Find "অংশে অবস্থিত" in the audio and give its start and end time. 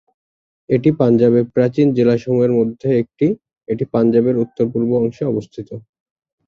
5.01-5.69